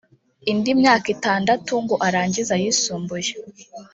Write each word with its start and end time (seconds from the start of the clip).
indi 0.51 0.71
myaka 0.81 1.07
itandatu 1.15 1.71
ngo 1.83 1.95
arangize 2.07 2.51
ayisumbuye 2.57 3.31